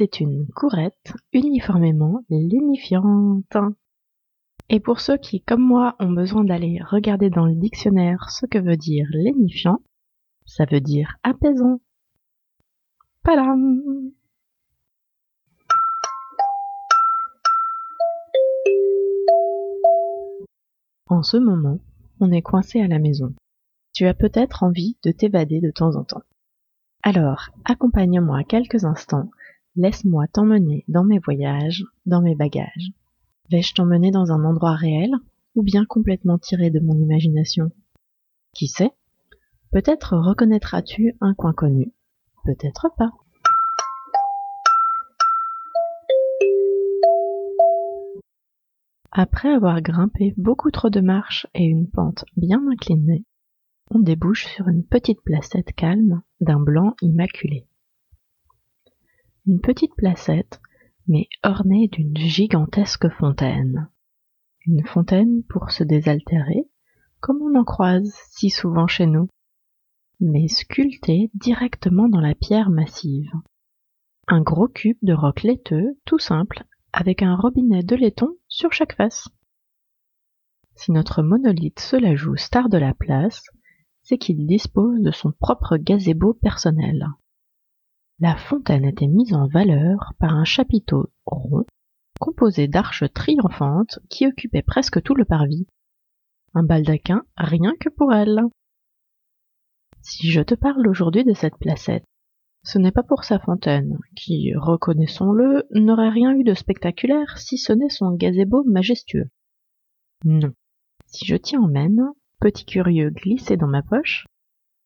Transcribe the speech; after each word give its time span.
c'est 0.00 0.20
une 0.20 0.46
courette 0.46 1.12
uniformément 1.34 2.24
lénifiante. 2.30 3.54
Et 4.70 4.80
pour 4.80 4.98
ceux 4.98 5.18
qui, 5.18 5.42
comme 5.42 5.60
moi, 5.60 5.94
ont 5.98 6.10
besoin 6.10 6.42
d'aller 6.42 6.80
regarder 6.82 7.28
dans 7.28 7.44
le 7.44 7.54
dictionnaire 7.54 8.30
ce 8.30 8.46
que 8.46 8.56
veut 8.56 8.78
dire 8.78 9.06
lénifiant, 9.12 9.82
ça 10.46 10.64
veut 10.64 10.80
dire 10.80 11.18
apaisant. 11.22 11.80
Padam 13.22 13.82
En 21.08 21.22
ce 21.22 21.36
moment, 21.36 21.78
on 22.20 22.32
est 22.32 22.40
coincé 22.40 22.80
à 22.80 22.88
la 22.88 22.98
maison. 22.98 23.34
Tu 23.92 24.06
as 24.06 24.14
peut-être 24.14 24.62
envie 24.62 24.96
de 25.04 25.10
t'évader 25.10 25.60
de 25.60 25.70
temps 25.70 25.94
en 25.96 26.04
temps. 26.04 26.22
Alors, 27.02 27.50
accompagne-moi 27.66 28.44
quelques 28.44 28.84
instants, 28.84 29.30
laisse-moi 29.76 30.26
t'emmener 30.28 30.84
dans 30.88 31.04
mes 31.04 31.18
voyages, 31.18 31.84
dans 32.06 32.22
mes 32.22 32.34
bagages. 32.34 32.92
Vais-je 33.50 33.74
t'emmener 33.74 34.10
dans 34.10 34.32
un 34.32 34.44
endroit 34.44 34.74
réel 34.74 35.12
ou 35.54 35.62
bien 35.62 35.84
complètement 35.84 36.38
tiré 36.38 36.70
de 36.70 36.80
mon 36.80 36.94
imagination? 36.94 37.70
Qui 38.54 38.68
sait? 38.68 38.92
Peut-être 39.72 40.16
reconnaîtras-tu 40.16 41.16
un 41.20 41.34
coin 41.34 41.52
connu, 41.52 41.92
peut-être 42.44 42.88
pas. 42.96 43.10
Après 49.12 49.48
avoir 49.48 49.80
grimpé 49.80 50.34
beaucoup 50.36 50.70
trop 50.70 50.88
de 50.88 51.00
marches 51.00 51.46
et 51.54 51.64
une 51.64 51.88
pente 51.88 52.24
bien 52.36 52.62
inclinée, 52.70 53.24
on 53.90 53.98
débouche 53.98 54.46
sur 54.46 54.68
une 54.68 54.84
petite 54.84 55.20
placette 55.22 55.72
calme 55.72 56.22
d'un 56.40 56.60
blanc 56.60 56.94
immaculé. 57.02 57.66
Une 59.50 59.60
petite 59.60 59.96
placette, 59.96 60.60
mais 61.08 61.26
ornée 61.42 61.88
d'une 61.88 62.16
gigantesque 62.16 63.08
fontaine. 63.18 63.90
Une 64.64 64.86
fontaine 64.86 65.42
pour 65.48 65.72
se 65.72 65.82
désaltérer, 65.82 66.68
comme 67.18 67.42
on 67.42 67.58
en 67.58 67.64
croise 67.64 68.16
si 68.30 68.48
souvent 68.48 68.86
chez 68.86 69.06
nous, 69.06 69.26
mais 70.20 70.46
sculptée 70.46 71.32
directement 71.34 72.08
dans 72.08 72.20
la 72.20 72.36
pierre 72.36 72.70
massive. 72.70 73.32
Un 74.28 74.40
gros 74.40 74.68
cube 74.68 74.98
de 75.02 75.14
roc 75.14 75.42
laiteux, 75.42 75.98
tout 76.04 76.20
simple, 76.20 76.62
avec 76.92 77.20
un 77.20 77.34
robinet 77.34 77.82
de 77.82 77.96
laiton 77.96 78.28
sur 78.46 78.72
chaque 78.72 78.94
face. 78.94 79.30
Si 80.76 80.92
notre 80.92 81.24
monolithe 81.24 81.80
se 81.80 81.96
la 81.96 82.14
joue 82.14 82.36
star 82.36 82.68
de 82.68 82.78
la 82.78 82.94
place, 82.94 83.42
c'est 84.04 84.16
qu'il 84.16 84.46
dispose 84.46 85.00
de 85.00 85.10
son 85.10 85.32
propre 85.32 85.76
gazebo 85.76 86.34
personnel. 86.34 87.08
La 88.22 88.36
fontaine 88.36 88.84
était 88.84 89.06
mise 89.06 89.32
en 89.32 89.46
valeur 89.46 90.12
par 90.18 90.34
un 90.34 90.44
chapiteau 90.44 91.10
rond, 91.24 91.64
composé 92.20 92.68
d'arches 92.68 93.10
triomphantes 93.14 93.98
qui 94.10 94.26
occupaient 94.26 94.62
presque 94.62 95.02
tout 95.02 95.14
le 95.14 95.24
parvis. 95.24 95.66
Un 96.52 96.62
baldaquin 96.62 97.24
rien 97.38 97.72
que 97.80 97.88
pour 97.88 98.12
elle. 98.12 98.42
Si 100.02 100.30
je 100.30 100.42
te 100.42 100.54
parle 100.54 100.86
aujourd'hui 100.86 101.24
de 101.24 101.32
cette 101.32 101.56
placette, 101.56 102.04
ce 102.62 102.78
n'est 102.78 102.92
pas 102.92 103.02
pour 103.02 103.24
sa 103.24 103.38
fontaine, 103.38 103.98
qui, 104.14 104.52
reconnaissons-le, 104.54 105.66
n'aurait 105.70 106.10
rien 106.10 106.32
eu 106.32 106.44
de 106.44 106.52
spectaculaire 106.52 107.38
si 107.38 107.56
ce 107.56 107.72
n'est 107.72 107.88
son 107.88 108.12
gazebo 108.12 108.64
majestueux. 108.64 109.30
Non. 110.26 110.52
Si 111.06 111.24
je 111.24 111.36
t'y 111.36 111.56
emmène, 111.56 112.12
petit 112.38 112.66
curieux 112.66 113.08
glissé 113.08 113.56
dans 113.56 113.66
ma 113.66 113.82
poche, 113.82 114.26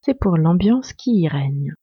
c'est 0.02 0.14
pour 0.14 0.36
l'ambiance 0.36 0.92
qui 0.92 1.22
y 1.22 1.28
règne. 1.28 1.74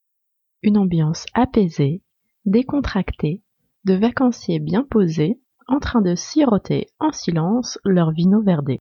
Une 0.64 0.78
ambiance 0.78 1.26
apaisée, 1.34 2.04
décontractée, 2.46 3.42
de 3.86 3.94
vacanciers 3.94 4.60
bien 4.60 4.84
posés, 4.84 5.40
en 5.68 5.80
train 5.80 6.02
de 6.02 6.16
siroter 6.16 6.88
en 7.00 7.12
silence 7.12 7.80
leur 7.84 8.12
vino 8.12 8.42
verdé. 8.42 8.80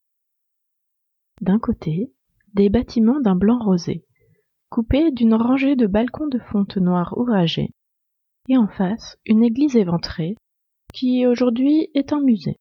D'un 1.41 1.58
côté, 1.58 2.12
des 2.52 2.68
bâtiments 2.68 3.20
d'un 3.20 3.36
blanc 3.36 3.58
rosé, 3.58 4.04
coupés 4.68 5.10
d'une 5.10 5.34
rangée 5.34 5.74
de 5.74 5.86
balcons 5.86 6.28
de 6.28 6.38
fonte 6.38 6.76
noire 6.76 7.16
ouvragés, 7.16 7.72
et 8.48 8.58
en 8.58 8.68
face, 8.68 9.16
une 9.24 9.42
église 9.42 9.76
éventrée, 9.76 10.36
qui 10.92 11.26
aujourd'hui 11.26 11.88
est 11.94 12.12
un 12.12 12.20
musée. 12.20 12.58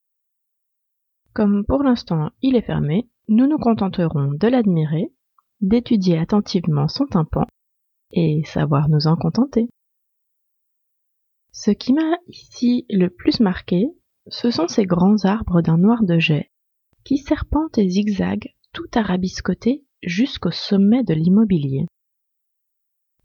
Comme 1.34 1.66
pour 1.66 1.84
l'instant 1.84 2.30
il 2.42 2.56
est 2.56 2.62
fermé, 2.62 3.10
nous 3.28 3.48
nous 3.48 3.58
contenterons 3.58 4.32
de 4.34 4.48
l'admirer, 4.48 5.12
d'étudier 5.62 6.18
attentivement 6.18 6.88
son 6.88 7.06
tympan, 7.06 7.46
et 8.12 8.44
savoir 8.46 8.90
nous 8.90 9.08
en 9.08 9.16
contenter. 9.16 9.70
Ce 11.52 11.72
qui 11.72 11.94
m'a 11.94 12.18
ici 12.28 12.86
le 12.90 13.10
plus 13.10 13.40
marqué, 13.40 13.88
ce 14.28 14.52
sont 14.52 14.68
ces 14.68 14.86
grands 14.86 15.26
arbres 15.26 15.62
d'un 15.62 15.78
noir 15.78 16.04
de 16.04 16.20
jet, 16.20 16.52
qui 17.04 17.18
serpentent 17.18 17.78
et 17.78 17.90
zigzaguent 17.90 18.54
tout 18.74 18.90
arabiscotés 18.94 19.84
jusqu'au 20.04 20.52
sommet 20.52 21.04
de 21.04 21.14
l'immobilier. 21.14 21.86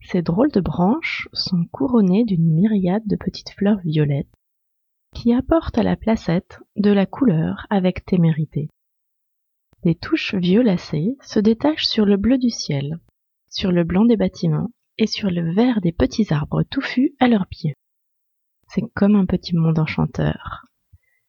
Ces 0.00 0.22
drôles 0.22 0.50
de 0.50 0.60
branches 0.60 1.28
sont 1.32 1.64
couronnées 1.70 2.24
d'une 2.24 2.52
myriade 2.54 3.06
de 3.06 3.16
petites 3.16 3.50
fleurs 3.50 3.80
violettes, 3.84 4.34
qui 5.14 5.32
apportent 5.32 5.78
à 5.78 5.82
la 5.82 5.96
placette 5.96 6.60
de 6.76 6.90
la 6.90 7.06
couleur 7.06 7.66
avec 7.70 8.04
témérité. 8.04 8.68
Des 9.82 9.94
touches 9.94 10.34
violacées 10.34 11.16
se 11.22 11.38
détachent 11.38 11.86
sur 11.86 12.04
le 12.04 12.16
bleu 12.16 12.38
du 12.38 12.50
ciel, 12.50 12.98
sur 13.54 13.70
le 13.70 13.84
blanc 13.84 14.04
des 14.04 14.16
bâtiments 14.16 14.70
et 14.98 15.06
sur 15.06 15.30
le 15.30 15.54
vert 15.54 15.80
des 15.80 15.92
petits 15.92 16.34
arbres 16.34 16.64
touffus 16.64 17.14
à 17.20 17.28
leurs 17.28 17.46
pieds. 17.46 17.74
C'est 18.66 18.82
comme 18.94 19.14
un 19.14 19.26
petit 19.26 19.54
monde 19.54 19.78
enchanteur. 19.78 20.64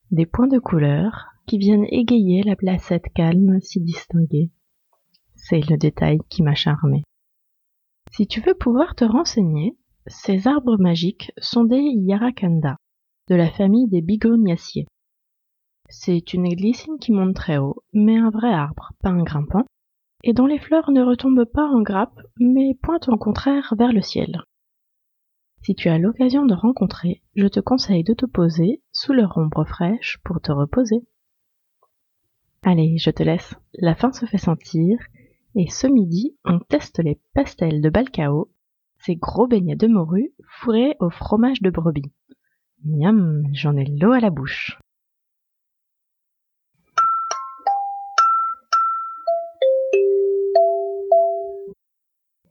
Des 0.09 0.25
points 0.25 0.47
de 0.47 0.58
couleur 0.58 1.28
qui 1.46 1.59
viennent 1.59 1.86
égayer 1.86 2.41
la 2.41 2.56
placette 2.56 3.13
calme 3.13 3.59
si 3.62 3.80
distinguée. 3.80 4.50
C'est 5.36 5.69
le 5.69 5.78
détail 5.78 6.18
qui 6.28 6.41
m'a 6.41 6.56
charmé. 6.56 7.03
Si 8.12 8.25
tu 8.25 8.42
veux 8.42 8.56
pouvoir 8.56 8.96
te 8.96 9.06
renseigner, 9.06 9.78
ces 10.07 10.47
arbres 10.47 10.78
magiques 10.80 11.31
sont 11.38 11.63
des 11.63 11.81
Yarakanda, 11.81 12.78
de 13.30 13.36
la 13.36 13.52
famille 13.52 13.88
des 13.88 14.02
bigoniaciers. 14.02 14.88
C'est 15.90 16.34
une 16.34 16.50
glycine 16.50 16.97
qui 17.00 17.12
monte 17.12 17.36
très 17.36 17.59
haut, 17.59 17.84
mais 17.94 18.18
un 18.18 18.31
vrai 18.31 18.52
arbre, 18.52 18.94
pas 19.03 19.09
un 19.09 19.24
grimpant, 19.24 19.66
et 20.23 20.33
dont 20.33 20.45
les 20.45 20.59
fleurs 20.59 20.91
ne 20.91 21.03
retombent 21.03 21.45
pas 21.45 21.67
en 21.67 21.81
grappe, 21.81 22.19
mais 22.39 22.77
pointent 22.81 23.09
au 23.09 23.17
contraire 23.17 23.73
vers 23.77 23.91
le 23.91 24.01
ciel. 24.01 24.41
Si 25.61 25.73
tu 25.73 25.89
as 25.89 25.97
l'occasion 25.97 26.45
de 26.45 26.53
rencontrer, 26.53 27.23
je 27.35 27.47
te 27.47 27.59
conseille 27.59 28.03
de 28.03 28.13
te 28.13 28.25
poser 28.25 28.83
sous 28.91 29.13
leur 29.13 29.37
ombre 29.37 29.65
fraîche 29.65 30.19
pour 30.23 30.39
te 30.39 30.51
reposer. 30.51 31.01
Allez, 32.63 32.97
je 32.97 33.09
te 33.09 33.23
laisse, 33.23 33.55
la 33.73 33.95
faim 33.95 34.11
se 34.11 34.25
fait 34.25 34.37
sentir, 34.37 34.97
et 35.55 35.69
ce 35.69 35.87
midi, 35.87 36.37
on 36.45 36.59
teste 36.59 36.99
les 36.99 37.19
pastels 37.33 37.81
de 37.81 37.89
Balcao, 37.89 38.51
ces 39.00 39.15
gros 39.15 39.47
beignets 39.47 39.75
de 39.75 39.88
morue 39.88 40.33
fourrés 40.47 40.95
au 41.00 41.09
fromage 41.09 41.61
de 41.61 41.69
brebis. 41.69 42.11
Miam, 42.83 43.44
j'en 43.53 43.75
ai 43.77 43.85
l'eau 43.85 44.11
à 44.11 44.19
la 44.19 44.29
bouche. 44.29 44.77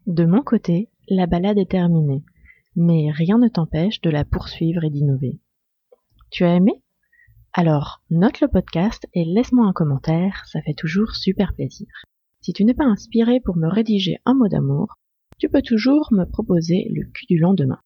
De 0.07 0.27
mon 0.27 0.43
côté, 0.43 0.91
la 1.09 1.27
balade 1.27 1.57
est 1.57 1.71
terminée, 1.71 2.23
mais 2.77 3.11
rien 3.11 3.39
ne 3.39 3.49
t'empêche 3.49 4.03
de 4.03 4.11
la 4.11 4.27
poursuivre 4.27 4.85
et 4.85 4.91
d'innover. 4.91 5.41
Tu 6.31 6.45
as 6.45 6.57
aimé? 6.57 6.83
Alors, 7.55 8.03
note 8.11 8.41
le 8.41 8.49
podcast 8.49 9.07
et 9.15 9.25
laisse-moi 9.25 9.67
un 9.67 9.73
commentaire, 9.73 10.45
ça 10.47 10.61
fait 10.61 10.75
toujours 10.75 11.15
super 11.15 11.55
plaisir. 11.55 11.87
Si 12.43 12.53
tu 12.53 12.65
n'es 12.65 12.75
pas 12.75 12.85
inspiré 12.85 13.41
pour 13.41 13.57
me 13.57 13.67
rédiger 13.67 14.19
un 14.27 14.35
mot 14.35 14.49
d'amour, 14.49 14.95
tu 15.39 15.49
peux 15.49 15.63
toujours 15.63 16.13
me 16.13 16.25
proposer 16.25 16.87
le 16.95 17.07
cul 17.11 17.25
du 17.27 17.39
lendemain. 17.39 17.81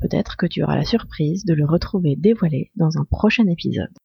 Peut-être 0.00 0.36
que 0.36 0.46
tu 0.46 0.62
auras 0.62 0.76
la 0.76 0.84
surprise 0.84 1.46
de 1.46 1.54
le 1.54 1.64
retrouver 1.64 2.14
dévoilé 2.14 2.72
dans 2.76 2.98
un 2.98 3.06
prochain 3.06 3.46
épisode. 3.46 3.96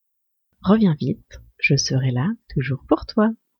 Reviens 0.61 0.95
vite, 0.97 1.41
je 1.57 1.75
serai 1.75 2.11
là 2.11 2.29
toujours 2.53 2.85
pour 2.87 3.05
toi. 3.05 3.31